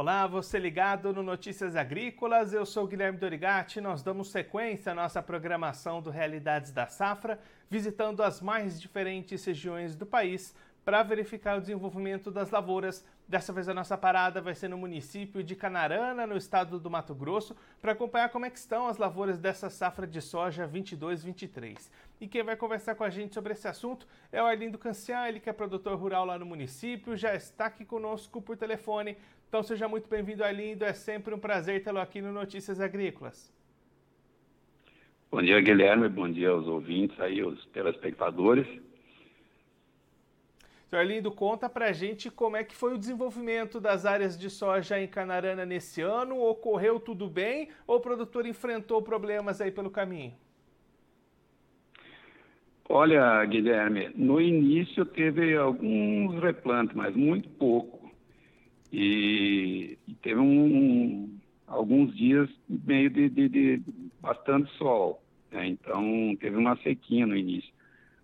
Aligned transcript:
Olá, 0.00 0.28
você 0.28 0.60
ligado 0.60 1.12
no 1.12 1.24
Notícias 1.24 1.74
Agrícolas, 1.74 2.52
eu 2.52 2.64
sou 2.64 2.86
Guilherme 2.86 3.18
Dorigati. 3.18 3.80
Nós 3.80 4.00
damos 4.00 4.30
sequência 4.30 4.92
à 4.92 4.94
nossa 4.94 5.20
programação 5.20 6.00
do 6.00 6.08
Realidades 6.08 6.70
da 6.70 6.86
Safra, 6.86 7.36
visitando 7.68 8.22
as 8.22 8.40
mais 8.40 8.80
diferentes 8.80 9.44
regiões 9.44 9.96
do 9.96 10.06
país 10.06 10.54
para 10.84 11.02
verificar 11.02 11.58
o 11.58 11.60
desenvolvimento 11.60 12.30
das 12.30 12.50
lavouras. 12.50 13.04
Dessa 13.26 13.52
vez 13.52 13.68
a 13.68 13.74
nossa 13.74 13.98
parada 13.98 14.40
vai 14.40 14.54
ser 14.54 14.68
no 14.68 14.78
município 14.78 15.42
de 15.42 15.54
Canarana, 15.54 16.26
no 16.26 16.36
estado 16.36 16.78
do 16.78 16.88
Mato 16.88 17.14
Grosso, 17.14 17.54
para 17.82 17.92
acompanhar 17.92 18.30
como 18.30 18.46
é 18.46 18.48
estão 18.48 18.86
as 18.88 18.96
lavouras 18.96 19.36
dessa 19.36 19.68
safra 19.68 20.06
de 20.06 20.22
soja 20.22 20.66
22-23. 20.66 21.90
E 22.20 22.26
quem 22.26 22.42
vai 22.42 22.56
conversar 22.56 22.94
com 22.94 23.04
a 23.04 23.10
gente 23.10 23.34
sobre 23.34 23.52
esse 23.52 23.68
assunto 23.68 24.06
é 24.32 24.42
o 24.42 24.46
Arlindo 24.46 24.78
Cancian, 24.78 25.28
ele 25.28 25.40
que 25.40 25.50
é 25.50 25.52
produtor 25.52 25.98
rural 25.98 26.24
lá 26.24 26.38
no 26.38 26.46
município, 26.46 27.16
já 27.16 27.34
está 27.34 27.66
aqui 27.66 27.84
conosco 27.84 28.40
por 28.40 28.56
telefone. 28.56 29.16
Então 29.48 29.62
seja 29.62 29.88
muito 29.88 30.06
bem-vindo, 30.10 30.44
Arlindo, 30.44 30.84
é 30.84 30.92
sempre 30.92 31.34
um 31.34 31.38
prazer 31.38 31.82
tê-lo 31.82 31.98
aqui 31.98 32.20
no 32.20 32.30
Notícias 32.30 32.80
Agrícolas. 32.80 33.50
Bom 35.30 35.40
dia, 35.40 35.58
Guilherme, 35.58 36.06
bom 36.06 36.30
dia 36.30 36.50
aos 36.50 36.66
ouvintes 36.66 37.18
aí, 37.18 37.42
os 37.42 37.64
telespectadores. 37.66 38.66
Senhor 40.90 41.00
Arlindo, 41.00 41.32
conta 41.32 41.66
pra 41.66 41.92
gente 41.92 42.30
como 42.30 42.58
é 42.58 42.64
que 42.64 42.76
foi 42.76 42.94
o 42.94 42.98
desenvolvimento 42.98 43.80
das 43.80 44.04
áreas 44.04 44.38
de 44.38 44.50
soja 44.50 45.00
em 45.00 45.08
Canarana 45.08 45.64
nesse 45.64 46.02
ano. 46.02 46.42
Ocorreu 46.42 47.00
tudo 47.00 47.26
bem 47.26 47.70
ou 47.86 47.96
o 47.96 48.00
produtor 48.00 48.44
enfrentou 48.44 49.00
problemas 49.00 49.62
aí 49.62 49.70
pelo 49.70 49.90
caminho? 49.90 50.34
Olha, 52.86 53.42
Guilherme, 53.46 54.10
no 54.14 54.40
início 54.40 55.06
teve 55.06 55.56
alguns 55.56 56.38
replantes, 56.42 56.94
mas 56.94 57.16
muito 57.16 57.48
pouco. 57.50 57.98
E 58.90 59.37
teve 60.22 60.40
um, 60.40 61.38
alguns 61.66 62.14
dias 62.16 62.48
meio 62.68 63.10
de, 63.10 63.28
de, 63.28 63.48
de 63.48 63.82
bastante 64.20 64.70
sol. 64.76 65.22
Né? 65.50 65.68
Então 65.68 66.36
teve 66.40 66.56
uma 66.56 66.76
sequinha 66.78 67.26
no 67.26 67.36
início. 67.36 67.72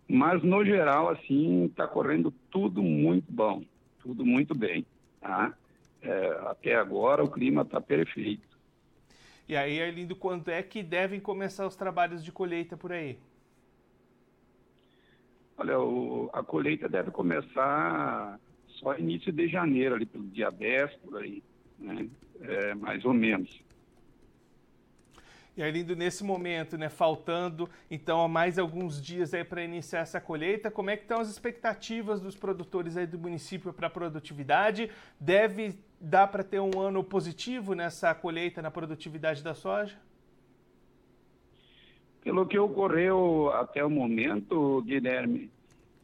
Mas, 0.09 0.43
no 0.43 0.65
geral, 0.65 1.09
assim, 1.09 1.65
está 1.65 1.87
correndo 1.87 2.31
tudo 2.51 2.83
muito 2.83 3.31
bom, 3.33 3.63
tudo 4.01 4.25
muito 4.25 4.55
bem. 4.55 4.85
Tá? 5.21 5.55
É, 6.03 6.27
até 6.47 6.75
agora 6.75 7.25
o 7.25 7.31
clima 7.31 7.63
está 7.63 7.81
perfeito. 7.81 8.55
E 9.49 9.57
aí, 9.57 9.83
Arlindo, 9.83 10.15
quando 10.17 10.49
é 10.51 10.63
que 10.63 10.83
devem 10.83 11.21
começar 11.21 11.67
os 11.67 11.77
trabalhos 11.77 12.25
de 12.25 12.33
colheita 12.33 12.77
por 12.77 12.93
aí? 12.93 13.19
Olha, 15.57 15.79
o, 15.79 16.31
a 16.33 16.43
colheita 16.43 16.89
deve 16.89 17.11
começar 17.11 18.39
só 18.69 18.99
início 18.99 19.33
de 19.33 19.49
janeiro, 19.49 19.95
ali 19.95 20.05
pelo 20.05 20.27
dia 20.27 20.51
10, 20.51 20.95
por 20.97 21.23
aí, 21.23 21.43
né? 21.79 22.09
É, 22.41 22.75
mais 22.75 23.05
ou 23.05 23.15
menos. 23.15 23.63
E 25.57 25.63
Arlindo, 25.63 25.95
nesse 25.95 26.25
momento, 26.25 26.77
né, 26.77 26.89
faltando 26.89 27.71
então 27.89 28.27
mais 28.27 28.59
alguns 28.59 29.01
dias 29.01 29.33
aí 29.33 29.45
para 29.45 29.63
iniciar 29.63 30.01
essa 30.01 30.21
colheita, 30.21 30.69
como 30.69 30.91
é 30.91 30.97
que 30.97 31.05
estão 31.05 31.21
as 31.21 31.31
expectativas 31.31 32.21
dos 32.21 32.35
produtores 32.35 32.97
aí 32.97 33.07
do 33.07 33.19
município 33.19 33.73
para 33.73 33.87
a 33.87 33.91
produtividade? 33.91 34.91
Deve 35.19 35.79
dar 36.01 36.27
para 36.27 36.43
ter 36.43 36.59
um 36.59 36.81
ano 36.81 37.05
positivo 37.05 37.73
nessa 37.73 38.13
colheita 38.15 38.61
na 38.61 38.71
produtividade 38.71 39.45
da 39.45 39.55
soja? 39.55 39.97
Pelo 42.21 42.47
que 42.47 42.59
ocorreu 42.59 43.53
até 43.53 43.85
o 43.85 43.91
momento, 43.91 44.83
Guilherme, 44.83 45.53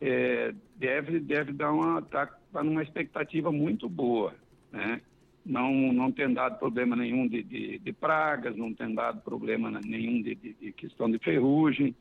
é, 0.00 0.54
deve, 0.76 1.18
deve 1.18 1.52
dar 1.52 1.72
uma, 1.72 2.00
tá, 2.02 2.26
tá 2.52 2.62
numa 2.62 2.82
expectativa 2.84 3.50
muito 3.50 3.88
boa, 3.88 4.32
né? 4.70 5.00
Não, 5.44 5.92
não 5.92 6.12
tem 6.12 6.32
dado 6.32 6.59
problema 6.59 6.94
nenhum 6.94 7.26
de, 7.26 7.42
de, 7.42 7.78
de 7.78 7.92
pragas, 7.92 8.56
não 8.56 8.75
tem 8.75 8.94
dado 8.94 9.20
problema 9.22 9.70
nenhum 9.70 10.22
de, 10.22 10.34
de, 10.34 10.72
questão 10.72 11.10
de 11.10 11.19
ferrugem. 11.19 11.94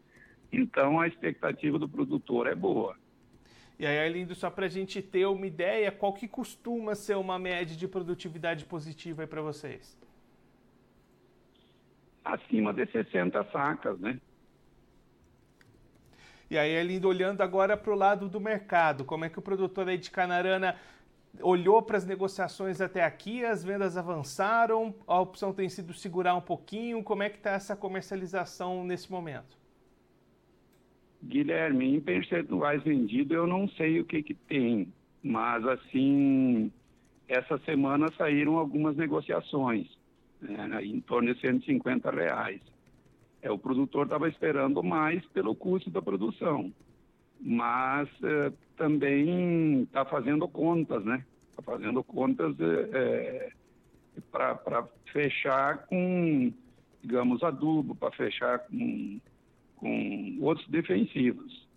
Então, 0.52 1.00
a 1.00 1.08
expectativa 1.08 1.78
do 1.78 1.88
produtor 1.88 2.48
é 2.48 2.56
boa. 2.56 2.96
E 3.78 3.86
aí, 3.86 3.98
Arlindo, 4.00 4.36
só 4.36 4.50
para 4.50 4.66
a 4.66 4.70
gente 4.70 5.02
ter 5.02 5.26
uma 5.26 5.48
ideia, 5.48 5.92
qual 5.92 6.12
que 6.14 6.28
costuma 6.28 6.96
ser 6.96 7.16
uma 7.16 7.40
média 7.40 7.76
de 7.76 7.88
produtividade 7.88 8.66
positiva 8.66 9.26
para 9.26 9.42
vocês? 9.42 9.98
Acima 12.26 12.74
de 12.74 12.86
60 12.88 13.44
sacas, 13.52 13.98
né? 14.00 14.20
E 16.50 16.58
aí, 16.58 16.78
Arlindo, 16.78 17.08
olhando 17.08 17.42
agora 17.42 17.78
para 17.78 17.94
o 17.94 17.96
lado 17.96 18.28
do 18.28 18.40
mercado, 18.40 19.06
como 19.06 19.24
é 19.24 19.30
que 19.30 19.40
o 19.40 19.42
produtor 19.42 19.88
aí 19.88 19.98
de 19.98 20.10
Canarana 20.10 20.76
olhou 21.42 21.82
para 21.82 21.98
as 21.98 22.06
negociações 22.06 22.82
até 22.82 23.04
aqui, 23.04 23.46
as 23.46 23.64
vendas 23.64 23.98
avançaram, 23.98 24.94
a 25.08 25.20
opção 25.20 25.54
tem 25.54 25.70
sido 25.70 25.94
segurar 25.94 26.36
um 26.36 26.42
pouquinho. 26.42 27.04
Como 27.04 27.24
é 27.24 27.30
que 27.30 27.38
está 27.38 27.52
essa 27.52 27.76
comercialização 27.76 28.84
nesse 28.84 29.12
momento? 29.12 29.58
Guilherme, 31.24 31.96
em 31.96 32.00
percentuais 32.00 32.82
vendidos 32.84 33.36
eu 33.36 33.46
não 33.46 33.68
sei 33.70 34.00
o 34.00 34.06
que, 34.06 34.24
que 34.24 34.34
tem, 34.34 34.92
mas 35.22 35.66
assim, 35.68 36.72
essa 37.28 37.58
semana 37.60 38.08
saíram 38.18 38.58
algumas 38.58 38.96
negociações, 38.96 39.88
né, 40.42 40.84
em 40.84 41.02
torno 41.02 41.34
de 41.34 41.42
150 41.42 42.10
reais. 42.10 42.62
É, 43.42 43.52
o 43.52 43.58
produtor 43.58 44.06
estava 44.06 44.30
esperando 44.30 44.82
mais 44.82 45.26
pelo 45.28 45.54
custo 45.56 45.90
da 45.90 46.02
produção 46.02 46.74
mas 47.40 48.10
eh, 48.24 48.52
também 48.76 49.84
está 49.84 50.06
fazendo 50.06 50.48
contas, 50.48 51.04
né? 51.04 51.24
Está 51.52 51.62
fazendo 51.62 52.04
contas 52.04 52.56
é, 52.60 53.52
para 54.32 54.88
fechar 55.12 55.86
com, 55.88 56.52
digamos, 57.02 57.44
adubo, 57.44 57.96
para 57.96 58.12
fechar 58.12 58.60
com, 58.60 59.20
com 59.76 60.38
outros 60.42 60.68
defensivos. 60.68 61.68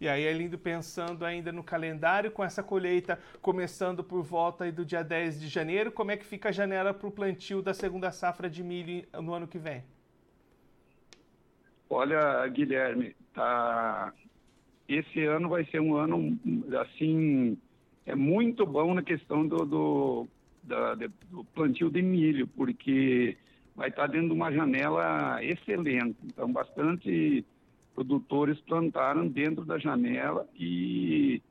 E 0.00 0.08
aí 0.08 0.24
é 0.24 0.32
lindo 0.32 0.56
pensando 0.56 1.24
ainda 1.24 1.50
no 1.50 1.64
calendário, 1.64 2.30
com 2.30 2.44
essa 2.44 2.62
colheita 2.62 3.18
começando 3.42 4.04
por 4.04 4.22
volta 4.22 4.70
do 4.70 4.84
dia 4.84 5.02
10 5.02 5.40
de 5.40 5.48
janeiro, 5.48 5.90
como 5.90 6.12
é 6.12 6.16
que 6.16 6.24
fica 6.24 6.50
a 6.50 6.52
janela 6.52 6.94
para 6.94 7.08
o 7.08 7.10
plantio 7.10 7.60
da 7.60 7.74
segunda 7.74 8.12
safra 8.12 8.48
de 8.48 8.62
milho 8.62 9.04
no 9.20 9.34
ano 9.34 9.48
que 9.48 9.58
vem? 9.58 9.82
Olha, 11.90 12.46
Guilherme, 12.48 13.14
tá... 13.32 14.12
esse 14.88 15.24
ano 15.24 15.48
vai 15.48 15.64
ser 15.66 15.80
um 15.80 15.96
ano, 15.96 16.38
assim, 16.80 17.56
é 18.04 18.14
muito 18.14 18.66
bom 18.66 18.94
na 18.94 19.02
questão 19.02 19.46
do, 19.46 19.64
do, 19.64 20.28
da, 20.62 20.94
do 20.94 21.44
plantio 21.54 21.90
de 21.90 22.02
milho, 22.02 22.46
porque 22.48 23.36
vai 23.74 23.88
estar 23.88 24.06
dentro 24.06 24.28
de 24.28 24.34
uma 24.34 24.52
janela 24.52 25.42
excelente. 25.42 26.16
Então, 26.24 26.52
bastante 26.52 27.44
produtores 27.94 28.60
plantaram 28.60 29.26
dentro 29.26 29.64
da 29.64 29.78
janela 29.78 30.48
e 30.54 31.42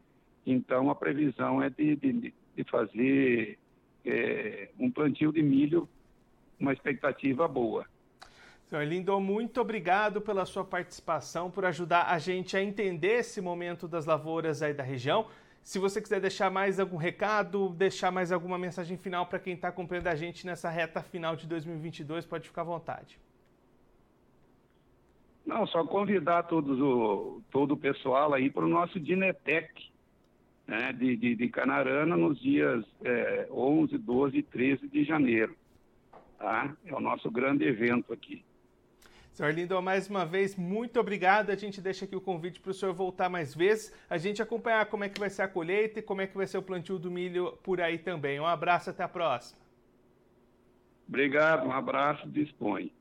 então 0.46 0.90
a 0.90 0.96
previsão 0.96 1.62
é 1.62 1.70
de, 1.70 1.96
de, 1.98 2.34
de 2.56 2.64
fazer 2.64 3.60
é, 4.06 4.70
um 4.80 4.90
plantio 4.90 5.34
de 5.34 5.44
milho, 5.44 5.90
uma 6.58 6.72
expectativa 6.72 7.48
boa. 7.48 7.86
Senhor 8.70 8.84
Lindo, 8.84 9.18
muito 9.22 9.62
obrigado 9.62 10.20
pela 10.20 10.46
sua 10.46 10.62
participação, 10.62 11.50
por 11.50 11.64
ajudar 11.64 12.08
a 12.12 12.20
gente 12.20 12.58
a 12.58 12.62
entender 12.62 13.20
esse 13.20 13.40
momento 13.40 13.88
das 13.88 14.06
lavouras 14.06 14.62
aí 14.62 14.74
da 14.74 14.84
região. 14.84 15.26
Se 15.64 15.80
você 15.80 16.02
quiser 16.02 16.20
deixar 16.20 16.52
mais 16.52 16.78
algum 16.78 16.98
recado, 16.98 17.70
deixar 17.70 18.12
mais 18.12 18.30
alguma 18.30 18.58
mensagem 18.58 18.98
final 18.98 19.26
para 19.26 19.40
quem 19.40 19.54
está 19.54 19.70
acompanhando 19.70 20.08
a 20.08 20.16
gente 20.16 20.46
nessa 20.46 20.70
reta 20.70 21.02
final 21.02 21.34
de 21.34 21.48
2022, 21.48 22.26
pode 22.26 22.50
ficar 22.50 22.64
à 22.64 22.66
vontade. 22.66 23.18
Não, 25.46 25.66
só 25.68 25.86
convidar 25.86 26.44
todos 26.44 26.78
o, 26.78 27.42
todo 27.50 27.76
o 27.76 27.78
pessoal 27.78 28.34
aí 28.34 28.50
para 28.50 28.66
o 28.66 28.70
nosso 28.70 29.00
Dinetec, 29.00 29.92
né, 30.68 30.92
de, 30.92 31.16
de, 31.16 31.36
de, 31.38 31.48
Canarana, 31.48 32.18
nos 32.18 32.38
dias 32.38 32.84
é, 33.06 33.48
11, 33.50 33.98
12 33.98 34.38
e 34.38 34.44
13 34.44 34.90
de 34.90 35.06
janeiro. 35.06 35.56
Tá? 36.38 36.76
É 36.86 36.94
o 36.94 37.00
nosso 37.00 37.32
grande 37.32 37.64
evento 37.64 38.12
aqui. 38.12 38.44
Senhor 39.38 39.54
Lindo, 39.54 39.80
mais 39.84 40.10
uma 40.10 40.26
vez, 40.26 40.56
muito 40.56 41.00
obrigado. 41.00 41.52
A 41.52 41.56
gente 41.56 41.80
deixa 41.80 42.06
aqui 42.06 42.16
o 42.16 42.20
convite 42.20 42.60
para 42.60 42.72
o 42.72 42.74
senhor 42.74 42.92
voltar 42.92 43.30
mais 43.30 43.54
vezes, 43.54 43.94
a 44.10 44.18
gente 44.18 44.42
acompanhar 44.42 44.88
como 44.88 45.04
é 45.04 45.10
que 45.10 45.20
vai 45.20 45.30
ser 45.30 45.44
a 45.44 45.48
colheita 45.48 46.00
e 46.00 46.02
como 46.02 46.22
é 46.22 46.26
que 46.26 46.36
vai 46.36 46.48
ser 46.48 46.58
o 46.58 46.62
plantio 46.64 46.98
do 46.98 47.12
milho 47.12 47.56
por 47.62 47.80
aí 47.80 48.00
também. 48.00 48.40
Um 48.40 48.48
abraço, 48.48 48.90
até 48.90 49.04
a 49.04 49.08
próxima. 49.08 49.60
Obrigado, 51.08 51.68
um 51.68 51.72
abraço, 51.72 52.28
dispõe. 52.28 52.92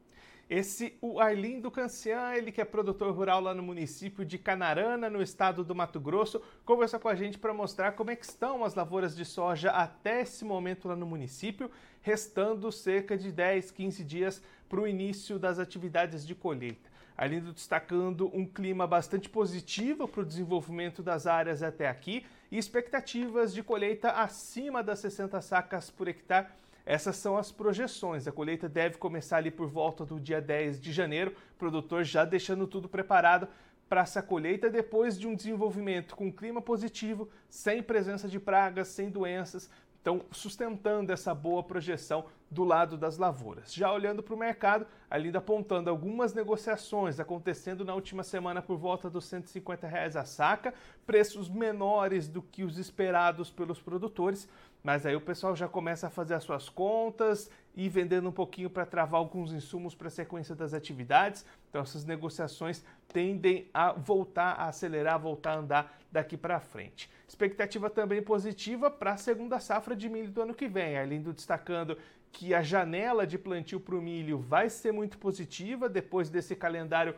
Esse, 0.48 0.96
o 1.00 1.18
Arlindo 1.18 1.72
Cancian, 1.72 2.32
ele 2.34 2.52
que 2.52 2.60
é 2.60 2.64
produtor 2.64 3.12
rural 3.12 3.40
lá 3.40 3.52
no 3.52 3.64
município 3.64 4.24
de 4.24 4.38
Canarana, 4.38 5.10
no 5.10 5.20
estado 5.20 5.64
do 5.64 5.74
Mato 5.74 5.98
Grosso, 5.98 6.40
conversou 6.64 7.00
com 7.00 7.08
a 7.08 7.16
gente 7.16 7.36
para 7.36 7.52
mostrar 7.52 7.92
como 7.92 8.12
é 8.12 8.16
que 8.16 8.24
estão 8.24 8.64
as 8.64 8.72
lavouras 8.72 9.16
de 9.16 9.24
soja 9.24 9.72
até 9.72 10.22
esse 10.22 10.44
momento 10.44 10.86
lá 10.86 10.94
no 10.94 11.04
município, 11.04 11.68
restando 12.00 12.70
cerca 12.70 13.18
de 13.18 13.32
10, 13.32 13.72
15 13.72 14.04
dias 14.04 14.40
para 14.68 14.80
o 14.80 14.86
início 14.86 15.36
das 15.36 15.58
atividades 15.58 16.24
de 16.24 16.36
colheita. 16.36 16.88
Alindo 17.16 17.52
destacando 17.52 18.30
um 18.32 18.46
clima 18.46 18.86
bastante 18.86 19.28
positivo 19.28 20.06
para 20.06 20.20
o 20.20 20.24
desenvolvimento 20.24 21.02
das 21.02 21.26
áreas 21.26 21.60
até 21.60 21.88
aqui 21.88 22.24
e 22.52 22.58
expectativas 22.58 23.52
de 23.52 23.64
colheita 23.64 24.12
acima 24.12 24.80
das 24.80 25.00
60 25.00 25.40
sacas 25.42 25.90
por 25.90 26.06
hectare. 26.06 26.46
Essas 26.86 27.16
são 27.16 27.36
as 27.36 27.50
projeções. 27.50 28.28
A 28.28 28.32
colheita 28.32 28.68
deve 28.68 28.96
começar 28.96 29.38
ali 29.38 29.50
por 29.50 29.68
volta 29.68 30.06
do 30.06 30.20
dia 30.20 30.40
10 30.40 30.80
de 30.80 30.92
janeiro, 30.92 31.32
o 31.54 31.58
produtor 31.58 32.04
já 32.04 32.24
deixando 32.24 32.64
tudo 32.64 32.88
preparado 32.88 33.48
para 33.88 34.02
essa 34.02 34.22
colheita 34.22 34.70
depois 34.70 35.18
de 35.18 35.26
um 35.26 35.34
desenvolvimento 35.34 36.14
com 36.14 36.32
clima 36.32 36.62
positivo, 36.62 37.28
sem 37.48 37.82
presença 37.82 38.28
de 38.28 38.38
pragas, 38.38 38.88
sem 38.88 39.10
doenças, 39.10 39.68
então 40.00 40.22
sustentando 40.30 41.12
essa 41.12 41.34
boa 41.34 41.64
projeção 41.64 42.26
do 42.48 42.62
lado 42.62 42.96
das 42.96 43.18
lavouras. 43.18 43.74
Já 43.74 43.92
olhando 43.92 44.22
para 44.22 44.34
o 44.34 44.38
mercado, 44.38 44.86
ainda 45.10 45.38
apontando 45.38 45.90
algumas 45.90 46.32
negociações 46.32 47.18
acontecendo 47.18 47.84
na 47.84 47.92
última 47.92 48.22
semana 48.22 48.62
por 48.62 48.76
volta 48.76 49.10
dos 49.10 49.24
150 49.24 49.88
reais 49.88 50.14
a 50.14 50.24
saca, 50.24 50.72
preços 51.04 51.48
menores 51.48 52.28
do 52.28 52.40
que 52.40 52.62
os 52.62 52.78
esperados 52.78 53.50
pelos 53.50 53.80
produtores, 53.80 54.48
mas 54.86 55.04
aí 55.04 55.16
o 55.16 55.20
pessoal 55.20 55.56
já 55.56 55.66
começa 55.66 56.06
a 56.06 56.10
fazer 56.10 56.34
as 56.34 56.44
suas 56.44 56.68
contas 56.68 57.50
e 57.74 57.88
vendendo 57.88 58.28
um 58.28 58.32
pouquinho 58.32 58.70
para 58.70 58.86
travar 58.86 59.18
alguns 59.18 59.52
insumos 59.52 59.96
para 59.96 60.06
a 60.06 60.10
sequência 60.12 60.54
das 60.54 60.72
atividades. 60.72 61.44
Então 61.68 61.82
essas 61.82 62.04
negociações 62.04 62.84
tendem 63.08 63.68
a 63.74 63.90
voltar 63.90 64.52
a 64.52 64.68
acelerar, 64.68 65.18
voltar 65.18 65.54
a 65.54 65.58
andar 65.58 65.98
daqui 66.12 66.36
para 66.36 66.60
frente. 66.60 67.10
Expectativa 67.26 67.90
também 67.90 68.22
positiva 68.22 68.88
para 68.88 69.14
a 69.14 69.16
segunda 69.16 69.58
safra 69.58 69.96
de 69.96 70.08
milho 70.08 70.30
do 70.30 70.42
ano 70.42 70.54
que 70.54 70.68
vem, 70.68 70.96
Arlindo 70.96 71.32
destacando 71.32 71.98
que 72.30 72.54
a 72.54 72.62
janela 72.62 73.26
de 73.26 73.36
plantio 73.36 73.80
para 73.80 73.96
o 73.96 74.00
milho 74.00 74.38
vai 74.38 74.70
ser 74.70 74.92
muito 74.92 75.18
positiva 75.18 75.88
depois 75.88 76.30
desse 76.30 76.54
calendário 76.54 77.16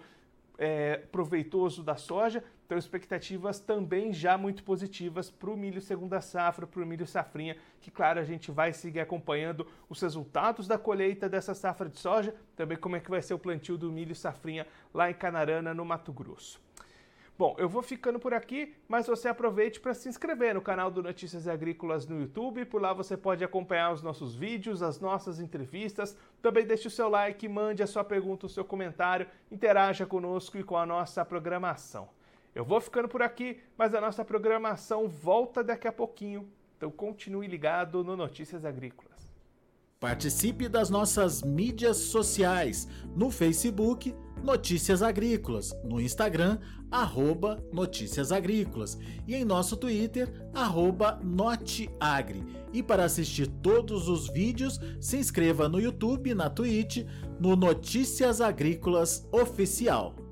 é, 0.56 0.96
proveitoso 1.12 1.82
da 1.82 1.96
soja. 1.96 2.42
Então, 2.68 2.76
expectativas 2.76 3.58
também 3.58 4.12
já 4.12 4.36
muito 4.36 4.62
positivas 4.62 5.30
para 5.30 5.48
o 5.48 5.56
milho 5.56 5.80
segunda 5.80 6.20
safra, 6.20 6.66
para 6.66 6.82
o 6.82 6.86
milho 6.86 7.06
safrinha, 7.06 7.56
que, 7.80 7.90
claro, 7.90 8.20
a 8.20 8.24
gente 8.24 8.50
vai 8.50 8.74
seguir 8.74 9.00
acompanhando 9.00 9.66
os 9.88 10.02
resultados 10.02 10.68
da 10.68 10.76
colheita 10.76 11.30
dessa 11.30 11.54
safra 11.54 11.88
de 11.88 11.98
soja, 11.98 12.34
também 12.54 12.76
como 12.76 12.94
é 12.94 13.00
que 13.00 13.08
vai 13.08 13.22
ser 13.22 13.32
o 13.32 13.38
plantio 13.38 13.78
do 13.78 13.90
milho 13.90 14.14
safrinha 14.14 14.66
lá 14.92 15.10
em 15.10 15.14
Canarana, 15.14 15.72
no 15.72 15.82
Mato 15.82 16.12
Grosso. 16.12 16.60
Bom, 17.38 17.56
eu 17.56 17.70
vou 17.70 17.80
ficando 17.80 18.18
por 18.20 18.34
aqui, 18.34 18.74
mas 18.86 19.06
você 19.06 19.28
aproveite 19.28 19.80
para 19.80 19.94
se 19.94 20.06
inscrever 20.06 20.54
no 20.54 20.60
canal 20.60 20.90
do 20.90 21.02
Notícias 21.02 21.48
Agrícolas 21.48 22.06
no 22.06 22.20
YouTube. 22.20 22.66
Por 22.66 22.82
lá 22.82 22.92
você 22.92 23.16
pode 23.16 23.42
acompanhar 23.42 23.94
os 23.94 24.02
nossos 24.02 24.34
vídeos, 24.34 24.82
as 24.82 25.00
nossas 25.00 25.40
entrevistas. 25.40 26.14
Também 26.42 26.66
deixe 26.66 26.86
o 26.86 26.90
seu 26.90 27.08
like, 27.08 27.48
mande 27.48 27.82
a 27.82 27.86
sua 27.86 28.04
pergunta, 28.04 28.44
o 28.44 28.48
seu 28.50 28.64
comentário, 28.64 29.26
interaja 29.50 30.04
conosco 30.04 30.58
e 30.58 30.62
com 30.62 30.76
a 30.76 30.84
nossa 30.84 31.24
programação. 31.24 32.17
Eu 32.58 32.64
vou 32.64 32.80
ficando 32.80 33.06
por 33.06 33.22
aqui, 33.22 33.60
mas 33.76 33.94
a 33.94 34.00
nossa 34.00 34.24
programação 34.24 35.06
volta 35.06 35.62
daqui 35.62 35.86
a 35.86 35.92
pouquinho. 35.92 36.50
Então 36.76 36.90
continue 36.90 37.46
ligado 37.46 38.02
no 38.02 38.16
Notícias 38.16 38.64
Agrícolas. 38.64 39.32
Participe 40.00 40.68
das 40.68 40.90
nossas 40.90 41.40
mídias 41.40 41.98
sociais 41.98 42.88
no 43.14 43.30
Facebook 43.30 44.12
Notícias 44.42 45.04
Agrícolas, 45.04 45.72
no 45.84 46.00
Instagram 46.00 46.58
arroba 46.90 47.62
Notícias 47.72 48.32
Agrícolas 48.32 48.98
e 49.24 49.36
em 49.36 49.44
nosso 49.44 49.76
Twitter 49.76 50.28
arroba 50.52 51.20
Noteagri. 51.22 52.44
E 52.72 52.82
para 52.82 53.04
assistir 53.04 53.46
todos 53.46 54.08
os 54.08 54.28
vídeos, 54.32 54.80
se 55.00 55.16
inscreva 55.16 55.68
no 55.68 55.80
YouTube, 55.80 56.34
na 56.34 56.50
Twitch, 56.50 57.06
no 57.38 57.54
Notícias 57.54 58.40
Agrícolas 58.40 59.28
Oficial. 59.30 60.27